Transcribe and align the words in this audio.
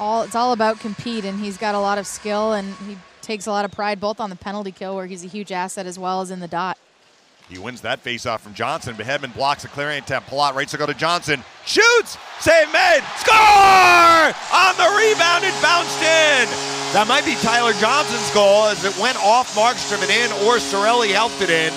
all 0.00 0.22
it's 0.22 0.34
all 0.34 0.52
about 0.52 0.80
compete, 0.80 1.24
and 1.24 1.40
he's 1.40 1.56
got 1.56 1.74
a 1.74 1.80
lot 1.80 1.98
of 1.98 2.06
skill, 2.06 2.52
and 2.52 2.74
he 2.86 2.96
takes 3.22 3.46
a 3.46 3.50
lot 3.50 3.64
of 3.64 3.70
pride 3.70 4.00
both 4.00 4.20
on 4.20 4.30
the 4.30 4.36
penalty 4.36 4.72
kill, 4.72 4.96
where 4.96 5.06
he's 5.06 5.24
a 5.24 5.28
huge 5.28 5.52
asset, 5.52 5.86
as 5.86 5.98
well 5.98 6.20
as 6.20 6.30
in 6.30 6.40
the 6.40 6.48
dot. 6.48 6.78
He 7.48 7.56
wins 7.56 7.80
that 7.80 8.04
faceoff 8.04 8.40
from 8.40 8.52
Johnson, 8.52 8.94
but 8.96 9.06
Hedman 9.06 9.32
blocks 9.34 9.64
a 9.64 9.68
clearing 9.68 9.98
attempt. 9.98 10.28
Palat 10.28 10.54
right 10.54 10.70
go 10.70 10.84
to 10.84 10.92
Johnson. 10.92 11.42
Shoots! 11.64 12.18
Save 12.40 12.70
made! 12.74 13.00
Score! 13.16 14.28
On 14.52 14.76
the 14.76 14.88
rebound, 14.92 15.44
it 15.44 15.56
bounced 15.62 15.96
in. 16.02 16.44
That 16.92 17.06
might 17.08 17.24
be 17.24 17.36
Tyler 17.36 17.72
Johnson's 17.80 18.30
goal 18.34 18.64
as 18.64 18.84
it 18.84 18.96
went 19.00 19.16
off 19.24 19.54
Markstrom 19.56 20.02
and 20.02 20.10
in, 20.10 20.30
or 20.46 20.56
Cirelli 20.56 21.08
helped 21.08 21.40
it 21.40 21.48
in. 21.48 21.72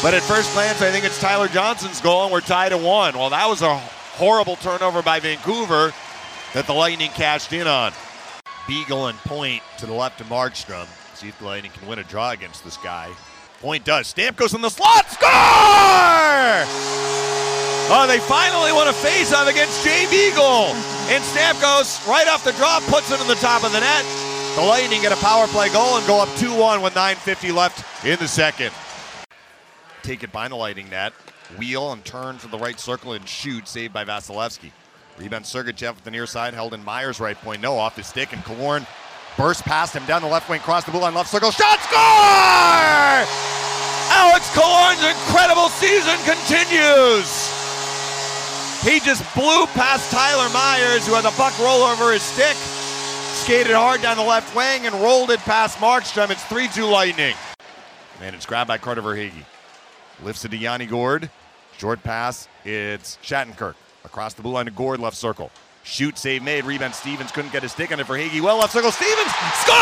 But 0.00 0.14
at 0.14 0.22
first 0.22 0.52
glance, 0.54 0.80
I 0.80 0.92
think 0.92 1.04
it's 1.04 1.20
Tyler 1.20 1.48
Johnson's 1.48 2.00
goal, 2.00 2.24
and 2.24 2.32
we're 2.32 2.40
tied 2.40 2.72
at 2.72 2.80
one. 2.80 3.18
Well, 3.18 3.30
that 3.30 3.48
was 3.48 3.62
a 3.62 3.76
horrible 4.14 4.54
turnover 4.56 5.02
by 5.02 5.18
Vancouver 5.18 5.92
that 6.54 6.66
the 6.66 6.72
Lightning 6.72 7.10
cashed 7.10 7.52
in 7.52 7.66
on. 7.66 7.92
Beagle 8.66 9.08
and 9.08 9.18
Point 9.18 9.62
to 9.78 9.86
the 9.86 9.92
left 9.92 10.20
of 10.20 10.28
Markstrom. 10.28 10.86
See 11.16 11.28
if 11.28 11.38
the 11.38 11.44
Lightning 11.44 11.72
can 11.72 11.86
win 11.86 11.98
a 11.98 12.04
draw 12.04 12.30
against 12.30 12.64
this 12.64 12.78
guy. 12.78 13.10
Point 13.60 13.84
does. 13.84 14.12
Stamkos 14.12 14.54
in 14.54 14.62
the 14.62 14.70
slot. 14.70 15.10
Score! 15.10 15.30
Oh, 17.86 18.06
they 18.08 18.18
finally 18.20 18.72
won 18.72 18.88
a 18.88 18.92
face-off 18.92 19.48
against 19.48 19.84
Jay 19.84 20.06
Beagle. 20.10 20.72
And 21.12 21.22
Stamkos, 21.22 22.06
right 22.08 22.26
off 22.28 22.44
the 22.44 22.52
draw, 22.52 22.80
puts 22.88 23.10
it 23.10 23.20
in 23.20 23.26
the 23.26 23.34
top 23.34 23.64
of 23.64 23.72
the 23.72 23.80
net. 23.80 24.04
The 24.54 24.62
Lightning 24.62 25.02
get 25.02 25.12
a 25.12 25.16
power 25.16 25.46
play 25.48 25.68
goal 25.70 25.98
and 25.98 26.06
go 26.06 26.22
up 26.22 26.28
2-1 26.38 26.82
with 26.82 26.94
9.50 26.94 27.52
left 27.54 28.06
in 28.06 28.18
the 28.18 28.28
second. 28.28 28.72
Take 30.02 30.22
it 30.22 30.32
by 30.32 30.48
the 30.48 30.56
Lightning 30.56 30.88
net. 30.88 31.12
Wheel 31.58 31.92
and 31.92 32.04
turn 32.04 32.38
to 32.38 32.48
the 32.48 32.58
right 32.58 32.78
circle 32.78 33.12
and 33.12 33.28
shoot, 33.28 33.68
saved 33.68 33.92
by 33.92 34.04
Vasilevskiy. 34.04 34.70
Rebound 35.18 35.44
Sergachev 35.44 35.94
with 35.94 36.04
the 36.04 36.10
near 36.10 36.26
side, 36.26 36.54
held 36.54 36.74
in 36.74 36.82
Myers 36.84 37.20
right 37.20 37.36
point. 37.36 37.62
No, 37.62 37.78
off 37.78 37.96
his 37.96 38.06
stick, 38.06 38.32
and 38.32 38.42
Killorn 38.42 38.86
burst 39.36 39.64
past 39.64 39.94
him 39.94 40.04
down 40.06 40.22
the 40.22 40.28
left 40.28 40.48
wing, 40.48 40.60
cross 40.60 40.84
the 40.84 40.90
blue 40.90 41.00
line, 41.00 41.14
left 41.14 41.30
circle, 41.30 41.50
shot, 41.50 41.80
score! 41.80 43.24
Alex 44.10 44.50
Killorn's 44.50 45.04
incredible 45.04 45.68
season 45.68 46.16
continues. 46.24 47.50
He 48.82 49.00
just 49.00 49.22
blew 49.34 49.66
past 49.68 50.10
Tyler 50.10 50.48
Myers, 50.52 51.06
who 51.06 51.14
had 51.14 51.24
the 51.24 51.30
puck 51.30 51.58
roll 51.58 51.82
over 51.82 52.12
his 52.12 52.22
stick, 52.22 52.56
skated 52.56 53.74
hard 53.74 54.02
down 54.02 54.16
the 54.16 54.22
left 54.22 54.54
wing, 54.54 54.86
and 54.86 54.94
rolled 54.96 55.30
it 55.30 55.40
past 55.40 55.78
Markstrom. 55.78 56.30
It's 56.30 56.44
3 56.44 56.68
2 56.68 56.84
Lightning. 56.84 57.34
And 58.20 58.34
it's 58.34 58.46
grabbed 58.46 58.68
by 58.68 58.78
Carter 58.78 59.02
Verhaeghe. 59.02 59.44
Lifts 60.22 60.44
it 60.44 60.50
to 60.50 60.56
Yanni 60.56 60.86
Gourde. 60.86 61.30
Short 61.78 62.02
pass. 62.02 62.48
It's 62.64 63.18
Shattenkirk. 63.22 63.74
Across 64.14 64.34
the 64.34 64.42
blue 64.42 64.52
line 64.52 64.66
to 64.66 64.70
Gourde, 64.70 65.00
left 65.00 65.16
circle. 65.16 65.50
Shoot, 65.82 66.16
save 66.18 66.44
made. 66.44 66.64
Rebound 66.64 66.94
Stephens 66.94 67.32
couldn't 67.32 67.50
get 67.50 67.64
his 67.64 67.72
stick 67.72 67.90
on 67.90 67.98
it. 67.98 68.06
Verhaeghe, 68.06 68.40
well 68.40 68.58
left 68.58 68.72
circle. 68.72 68.92
Stephens, 68.92 69.32
score! 69.58 69.74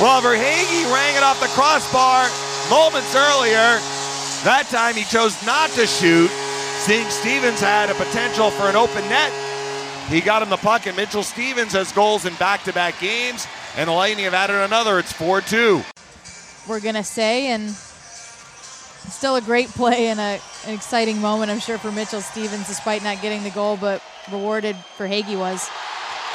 Well, 0.00 0.22
Verhaeghe 0.22 0.90
rang 0.90 1.16
it 1.16 1.22
off 1.22 1.38
the 1.38 1.48
crossbar 1.48 2.30
moments 2.70 3.14
earlier. 3.14 3.76
That 4.42 4.68
time 4.70 4.94
he 4.94 5.04
chose 5.04 5.36
not 5.44 5.68
to 5.72 5.86
shoot, 5.86 6.30
seeing 6.80 7.04
Stephens 7.10 7.60
had 7.60 7.90
a 7.90 7.94
potential 7.94 8.50
for 8.50 8.70
an 8.70 8.74
open 8.74 9.06
net. 9.10 9.30
He 10.08 10.22
got 10.22 10.40
him 10.40 10.48
the 10.48 10.56
puck, 10.56 10.86
and 10.86 10.96
Mitchell 10.96 11.22
Stephens 11.22 11.74
has 11.74 11.92
goals 11.92 12.24
in 12.24 12.32
back 12.36 12.64
to 12.64 12.72
back 12.72 12.98
games, 13.00 13.46
and 13.76 13.90
the 13.90 13.92
Lightning 13.92 14.24
have 14.24 14.32
added 14.32 14.56
another. 14.56 14.98
It's 14.98 15.12
4 15.12 15.42
2. 15.42 15.82
We're 16.66 16.80
going 16.80 16.94
to 16.94 17.04
say, 17.04 17.48
and 17.48 17.76
still 19.10 19.36
a 19.36 19.40
great 19.40 19.68
play 19.68 20.08
and 20.08 20.20
a, 20.20 20.40
an 20.66 20.74
exciting 20.74 21.20
moment, 21.20 21.50
I'm 21.50 21.60
sure, 21.60 21.78
for 21.78 21.90
Mitchell 21.92 22.20
Stephens, 22.20 22.66
despite 22.66 23.02
not 23.02 23.22
getting 23.22 23.42
the 23.42 23.50
goal, 23.50 23.76
but 23.76 24.02
rewarded 24.30 24.76
Verhaeghe 24.98 25.38
was. 25.38 25.62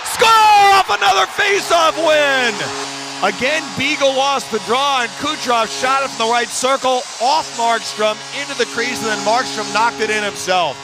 Score 0.03 0.27
off 0.29 0.89
another 0.89 1.25
face-off 1.27 1.97
win! 1.97 2.53
Again, 3.23 3.63
Beagle 3.77 4.13
lost 4.13 4.51
the 4.51 4.59
draw, 4.59 5.01
and 5.01 5.09
Kucherov 5.13 5.67
shot 5.81 6.03
it 6.03 6.09
from 6.09 6.27
the 6.27 6.31
right 6.31 6.47
circle 6.47 7.01
off 7.19 7.57
Markstrom 7.57 8.15
into 8.39 8.55
the 8.57 8.65
crease, 8.75 8.99
and 8.99 9.07
then 9.07 9.17
Markstrom 9.25 9.71
knocked 9.73 10.01
it 10.01 10.11
in 10.11 10.23
himself. 10.23 10.77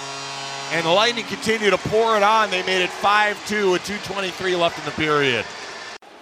And 0.71 0.83
the 0.83 0.89
Lightning 0.89 1.25
continue 1.25 1.69
to 1.69 1.77
pour 1.77 2.17
it 2.17 2.23
on. 2.23 2.49
They 2.49 2.63
made 2.63 2.81
it 2.81 2.89
5 2.89 3.47
2 3.47 3.71
with 3.71 3.83
2.23 3.83 4.59
left 4.59 4.79
in 4.79 4.85
the 4.85 4.91
period. 4.91 5.45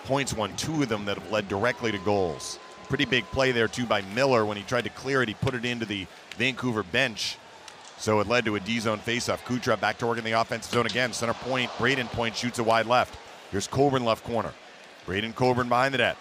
Points 0.03 0.33
won 0.33 0.53
two 0.57 0.83
of 0.83 0.89
them 0.89 1.05
that 1.05 1.17
have 1.17 1.31
led 1.31 1.47
directly 1.47 1.93
to 1.93 1.97
goals. 1.99 2.59
Pretty 2.91 3.05
big 3.05 3.23
play 3.31 3.53
there, 3.53 3.69
too, 3.69 3.85
by 3.85 4.01
Miller. 4.01 4.45
When 4.45 4.57
he 4.57 4.63
tried 4.63 4.83
to 4.83 4.89
clear 4.89 5.21
it, 5.21 5.29
he 5.29 5.33
put 5.33 5.53
it 5.53 5.63
into 5.63 5.85
the 5.85 6.07
Vancouver 6.35 6.83
bench. 6.83 7.37
So 7.97 8.19
it 8.19 8.27
led 8.27 8.43
to 8.43 8.57
a 8.57 8.59
D 8.59 8.81
zone 8.81 8.99
faceoff. 8.99 9.39
Kucherov 9.45 9.79
back 9.79 9.97
to 9.99 10.07
work 10.07 10.17
in 10.17 10.25
the 10.25 10.33
offensive 10.33 10.73
zone 10.73 10.87
again. 10.87 11.13
Center 11.13 11.33
point, 11.33 11.71
Brayden 11.77 12.07
Point 12.07 12.35
shoots 12.35 12.59
a 12.59 12.65
wide 12.65 12.87
left. 12.87 13.17
Here's 13.49 13.65
Coburn 13.65 14.03
left 14.03 14.25
corner. 14.25 14.51
Braydon 15.05 15.31
Coburn 15.31 15.69
behind 15.69 15.93
the 15.93 15.99
net. 15.99 16.17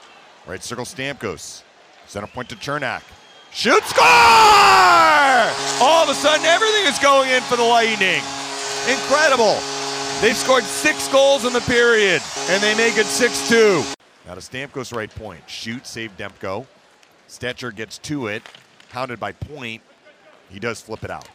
Right 0.46 0.62
circle 0.62 0.84
Stamkos. 0.84 1.64
Center 2.06 2.28
point 2.28 2.48
to 2.50 2.54
Cernak. 2.54 3.02
Shoot, 3.50 3.82
score! 3.82 4.06
All 5.82 6.04
of 6.04 6.08
a 6.08 6.14
sudden, 6.14 6.46
everything 6.46 6.86
is 6.86 7.00
going 7.00 7.30
in 7.30 7.42
for 7.42 7.56
the 7.56 7.64
Lightning. 7.64 8.22
Incredible. 8.88 9.58
They've 10.20 10.36
scored 10.36 10.62
six 10.62 11.08
goals 11.08 11.44
in 11.44 11.52
the 11.52 11.62
period, 11.62 12.22
and 12.48 12.62
they 12.62 12.76
make 12.76 12.96
it 12.96 13.06
6 13.06 13.48
2. 13.48 13.82
Now 14.30 14.36
to 14.36 14.40
Stamkos' 14.42 14.94
right 14.94 15.12
point. 15.12 15.42
Shoot, 15.48 15.88
save 15.88 16.16
Demko. 16.16 16.64
Stecher 17.28 17.74
gets 17.74 17.98
to 17.98 18.28
it, 18.28 18.44
pounded 18.88 19.18
by 19.18 19.32
Point. 19.32 19.82
He 20.48 20.60
does 20.60 20.80
flip 20.80 21.02
it 21.02 21.10
out. 21.10 21.28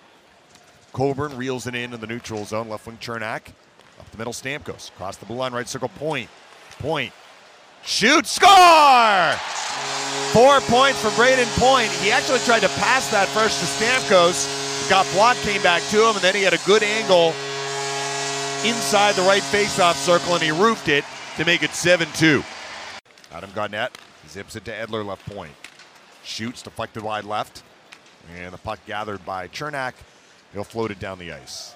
Coburn 0.94 1.36
reels 1.36 1.68
it 1.68 1.76
in 1.76 1.94
in 1.94 2.00
the 2.00 2.08
neutral 2.08 2.46
zone. 2.46 2.70
Left 2.70 2.88
wing 2.88 2.98
Cernak. 3.02 3.50
Up 4.00 4.10
the 4.12 4.18
middle, 4.18 4.32
Stamkos. 4.32 4.88
Across 4.92 5.18
the 5.18 5.26
blue 5.26 5.36
line, 5.36 5.52
right 5.52 5.68
circle, 5.68 5.90
Point. 5.90 6.30
Point 6.80 7.12
Shoot, 7.84 8.28
score! 8.28 9.34
Four 10.32 10.62
points 10.62 11.02
for 11.02 11.10
Brayden 11.22 11.54
Point. 11.60 11.92
He 12.02 12.12
actually 12.12 12.40
tried 12.40 12.62
to 12.62 12.70
pass 12.80 13.12
that 13.12 13.28
first 13.28 13.60
to 13.60 13.66
Stamkos. 13.66 14.90
Got 14.90 15.06
blocked, 15.12 15.42
came 15.42 15.62
back 15.62 15.82
to 15.90 15.98
him, 15.98 16.16
and 16.16 16.24
then 16.24 16.34
he 16.34 16.44
had 16.44 16.54
a 16.54 16.66
good 16.66 16.82
angle 16.82 17.34
inside 18.64 19.16
the 19.16 19.22
right 19.24 19.44
faceoff 19.44 19.96
circle, 19.96 20.36
and 20.36 20.42
he 20.42 20.52
roofed 20.52 20.88
it 20.88 21.04
to 21.36 21.44
make 21.44 21.62
it 21.62 21.72
7 21.72 22.08
2. 22.14 22.42
Adam 23.36 23.50
Gaudette 23.52 23.92
zips 24.30 24.56
it 24.56 24.64
to 24.64 24.72
Edler, 24.72 25.06
left 25.06 25.26
point. 25.30 25.52
Shoots, 26.24 26.62
deflected 26.62 27.04
wide 27.04 27.26
left. 27.26 27.64
And 28.38 28.54
the 28.54 28.58
puck 28.58 28.80
gathered 28.88 29.26
by 29.26 29.50
Cernak. 29.50 29.94
He'll 30.54 30.64
float 30.64 30.90
it 30.90 31.00
down 31.00 31.20
the 31.20 31.34
ice. 31.34 31.76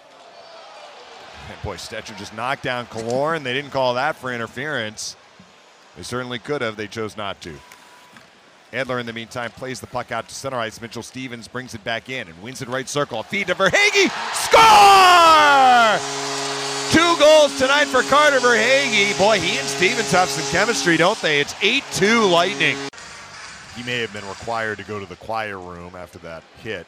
And 1.50 1.62
boy, 1.62 1.76
Stecher 1.76 2.18
just 2.18 2.34
knocked 2.34 2.64
down 2.64 2.86
Killorn. 2.86 3.44
They 3.44 3.54
didn't 3.54 3.72
call 3.72 3.96
that 3.96 4.16
for 4.16 4.34
interference. 4.34 5.18
They 5.98 6.04
certainly 6.04 6.40
could 6.40 6.62
have. 6.62 6.78
They 6.78 6.88
chose 6.88 7.18
not 7.18 7.42
to. 7.42 7.60
Edler, 8.72 9.00
in 9.00 9.06
the 9.06 9.14
meantime, 9.14 9.52
plays 9.52 9.82
the 9.82 9.88
puck 9.88 10.12
out 10.12 10.30
to 10.30 10.36
center 10.36 10.58
ice. 10.58 10.80
Mitchell 10.80 11.04
Stephens 11.04 11.48
brings 11.48 11.74
it 11.74 11.84
back 11.84 12.10
in 12.10 12.28
and 12.30 12.42
wins 12.42 12.62
it 12.62 12.70
right 12.70 12.88
circle. 12.88 13.20
A 13.20 13.24
feed 13.24 13.48
to 13.48 13.56
Verhaeghe. 13.56 14.10
Score! 14.34 16.29
Goals 17.20 17.58
tonight 17.60 17.86
for 17.86 18.02
Carter 18.04 18.40
Verhaeghe. 18.40 19.18
Boy, 19.18 19.40
he 19.40 19.60
and 19.60 19.68
Stephens 19.68 20.10
have 20.12 20.30
some 20.30 20.50
chemistry, 20.52 20.96
don't 20.96 21.22
they? 21.22 21.42
It's 21.42 21.54
8 21.62 21.84
2 21.92 22.24
Lightning. 22.24 22.78
He 23.76 23.84
may 23.84 24.00
have 24.00 24.14
been 24.14 24.26
required 24.28 24.78
to 24.78 24.86
go 24.86 25.02
to 25.02 25.06
the 25.06 25.18
choir 25.18 25.60
room 25.60 25.96
after 25.96 26.18
that 26.20 26.44
hit. 26.64 26.88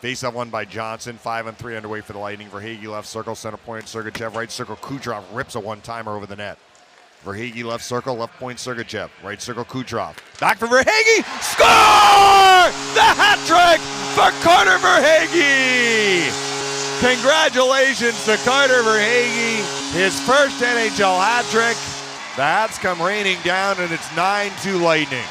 Face 0.00 0.22
off 0.22 0.34
one 0.34 0.48
by 0.48 0.64
Johnson. 0.64 1.16
Five 1.16 1.48
on 1.48 1.54
three 1.54 1.76
underway 1.76 2.02
for 2.02 2.12
the 2.12 2.20
Lightning. 2.20 2.48
Verhaeghe 2.48 2.86
left 2.86 3.08
circle, 3.08 3.34
center 3.34 3.56
point, 3.56 3.86
Sergachev 3.86 4.36
right 4.36 4.50
circle. 4.50 4.76
Kucherov 4.76 5.24
rips 5.32 5.56
a 5.56 5.60
one 5.60 5.80
timer 5.80 6.14
over 6.14 6.26
the 6.26 6.36
net. 6.36 6.56
Verhaeghe 7.24 7.64
left 7.64 7.82
circle, 7.82 8.14
left 8.14 8.38
point 8.38 8.58
Sergachev. 8.58 9.10
Right 9.24 9.42
circle 9.42 9.64
Kucherov. 9.64 10.16
Back 10.38 10.58
for 10.58 10.68
Verhaeghe. 10.68 11.24
Score! 11.42 12.70
The 12.94 13.02
hat 13.02 13.40
trick 13.46 13.80
for 14.14 14.30
Carter 14.44 14.78
Verhaeghe. 14.78 16.43
Congratulations 17.00 18.24
to 18.24 18.36
Carter 18.44 18.82
Verhaeghe. 18.82 19.92
His 19.92 20.18
first 20.20 20.60
NHL 20.60 21.18
hat 21.18 21.44
trick. 21.46 21.76
The 22.36 22.42
hats 22.42 22.78
come 22.78 23.00
raining 23.00 23.38
down 23.42 23.78
and 23.78 23.92
it's 23.92 24.06
9-2 24.08 24.80
Lightning. 24.80 25.24